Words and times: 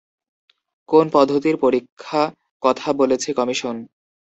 কোন 0.89 1.05
পদ্ধতির 1.13 1.55
পরীক্ষা 1.57 2.21
কথা 2.63 2.89
বলছে 2.99 3.29
কমিশন? 3.33 3.75